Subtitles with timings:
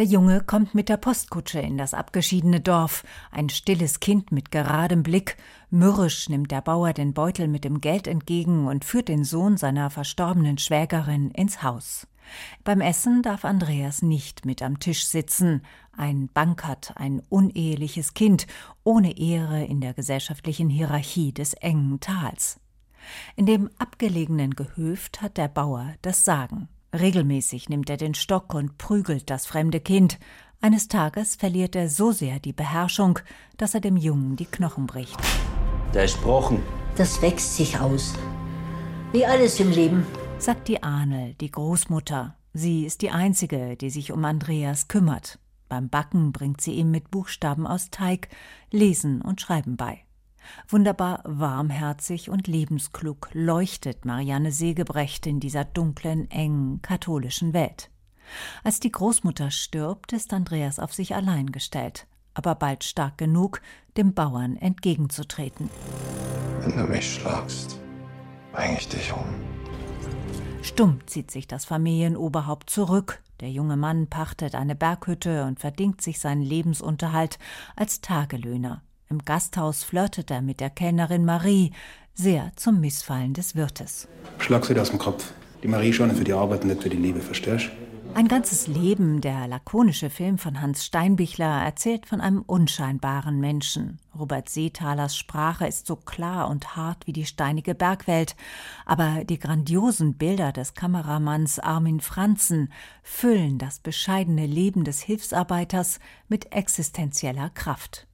[0.00, 5.02] Der Junge kommt mit der Postkutsche in das abgeschiedene Dorf, ein stilles Kind mit geradem
[5.02, 5.36] Blick.
[5.68, 9.90] Mürrisch nimmt der Bauer den Beutel mit dem Geld entgegen und führt den Sohn seiner
[9.90, 12.06] verstorbenen Schwägerin ins Haus.
[12.64, 15.66] Beim Essen darf Andreas nicht mit am Tisch sitzen.
[15.94, 18.46] Ein Bankert, ein uneheliches Kind,
[18.82, 22.58] ohne Ehre in der gesellschaftlichen Hierarchie des engen Tals.
[23.36, 26.70] In dem abgelegenen Gehöft hat der Bauer das Sagen.
[26.92, 30.18] Regelmäßig nimmt er den Stock und prügelt das fremde Kind.
[30.60, 33.20] Eines Tages verliert er so sehr die Beherrschung,
[33.56, 35.16] dass er dem Jungen die Knochen bricht.
[35.94, 36.62] Der ist gebrochen.
[36.96, 38.14] Das wächst sich aus.
[39.12, 40.06] Wie alles im Leben,
[40.38, 42.36] sagt die Ahnl, die Großmutter.
[42.52, 45.38] Sie ist die Einzige, die sich um Andreas kümmert.
[45.68, 48.28] Beim Backen bringt sie ihm mit Buchstaben aus Teig
[48.72, 50.00] Lesen und Schreiben bei.
[50.68, 57.90] Wunderbar warmherzig und lebensklug leuchtet Marianne Segebrecht in dieser dunklen, engen, katholischen Welt.
[58.62, 63.60] Als die Großmutter stirbt, ist Andreas auf sich allein gestellt, aber bald stark genug,
[63.96, 65.68] dem Bauern entgegenzutreten.
[66.60, 67.80] Wenn du mich schlagst,
[68.52, 69.24] bring ich dich um.
[70.62, 73.22] Stumm zieht sich das Familienoberhaupt zurück.
[73.40, 77.38] Der junge Mann pachtet eine Berghütte und verdingt sich seinen Lebensunterhalt
[77.76, 78.82] als Tagelöhner.
[79.12, 81.72] Im Gasthaus flirtet er mit der Kellnerin Marie,
[82.14, 84.06] sehr zum Missfallen des Wirtes.
[84.38, 85.32] Schlag sie aus dem Kopf.
[85.64, 87.70] Die Marie schon für die Arbeit, nicht für die Liebe, verstehst
[88.14, 93.98] Ein ganzes Leben, der lakonische Film von Hans Steinbichler, erzählt von einem unscheinbaren Menschen.
[94.16, 98.36] Robert Seethalers Sprache ist so klar und hart wie die steinige Bergwelt,
[98.86, 106.52] aber die grandiosen Bilder des Kameramanns Armin Franzen füllen das bescheidene Leben des Hilfsarbeiters mit
[106.52, 108.06] existenzieller Kraft.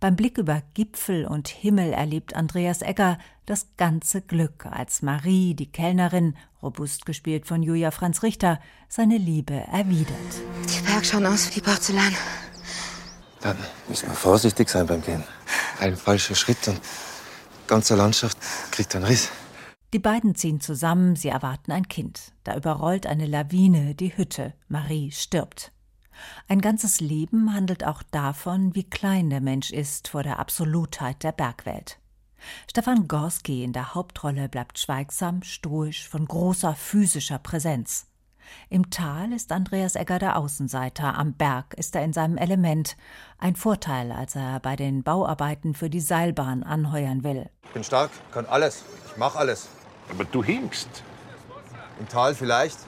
[0.00, 5.70] Beim Blick über Gipfel und Himmel erlebt Andreas Egger das ganze Glück, als Marie, die
[5.70, 10.08] Kellnerin, robust gespielt von Julia Franz Richter, seine Liebe erwidert.
[10.68, 12.14] Die Berg schauen aus wie Porzellan.
[13.40, 13.56] Dann
[13.88, 15.24] müssen wir vorsichtig sein beim Gehen.
[15.80, 16.80] Ein falscher Schritt und
[17.66, 18.38] ganze Landschaft
[18.70, 19.30] kriegt einen Riss.
[19.94, 22.32] Die beiden ziehen zusammen, sie erwarten ein Kind.
[22.44, 24.52] Da überrollt eine Lawine die Hütte.
[24.68, 25.72] Marie stirbt.
[26.48, 31.32] Ein ganzes Leben handelt auch davon, wie klein der Mensch ist vor der Absolutheit der
[31.32, 31.98] Bergwelt.
[32.70, 38.06] Stefan Gorski in der Hauptrolle bleibt schweigsam, stoisch, von großer physischer Präsenz.
[38.70, 42.96] Im Tal ist Andreas Egger der Außenseiter, am Berg ist er in seinem Element.
[43.38, 47.50] Ein Vorteil, als er bei den Bauarbeiten für die Seilbahn anheuern will.
[47.64, 49.68] Ich bin stark, kann alles, ich mach alles.
[50.10, 50.88] Aber du hinkst.
[52.00, 52.78] Im Tal vielleicht.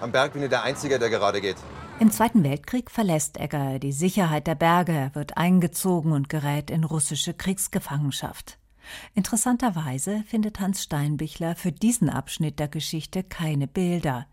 [0.00, 1.56] Am Berg bin ich der Einzige, der gerade geht.
[2.00, 7.32] Im Zweiten Weltkrieg verlässt Egger die Sicherheit der Berge, wird eingezogen und gerät in russische
[7.32, 8.58] Kriegsgefangenschaft.
[9.14, 14.26] Interessanterweise findet Hans Steinbichler für diesen Abschnitt der Geschichte keine Bilder.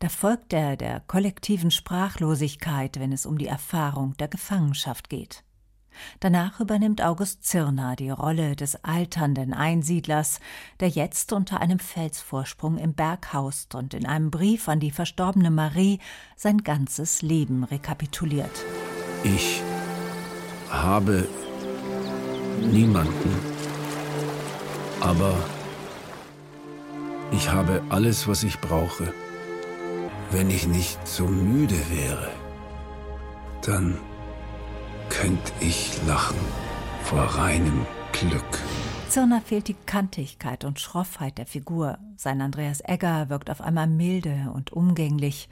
[0.00, 5.44] Da folgt er der kollektiven Sprachlosigkeit, wenn es um die Erfahrung der Gefangenschaft geht.
[6.20, 10.40] Danach übernimmt August Zirner die Rolle des alternden Einsiedlers,
[10.80, 15.50] der jetzt unter einem Felsvorsprung im Berg haust und in einem Brief an die verstorbene
[15.50, 15.98] Marie
[16.36, 18.64] sein ganzes Leben rekapituliert.
[19.24, 19.62] Ich
[20.70, 21.28] habe
[22.60, 23.30] niemanden,
[25.00, 25.34] aber
[27.32, 29.12] ich habe alles, was ich brauche.
[30.30, 32.30] Wenn ich nicht so müde wäre,
[33.62, 33.98] dann
[35.22, 36.40] könnte ich lachen
[37.04, 38.58] vor reinem Glück.
[39.08, 41.98] Zirner fehlt die Kantigkeit und Schroffheit der Figur.
[42.16, 45.48] Sein Andreas Egger wirkt auf einmal milde und umgänglich.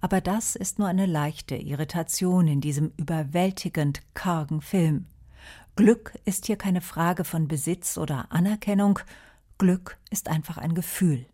[0.00, 5.06] Aber das ist nur eine leichte Irritation in diesem überwältigend kargen Film.
[5.76, 8.98] Glück ist hier keine Frage von Besitz oder Anerkennung.
[9.56, 11.26] Glück ist einfach ein Gefühl.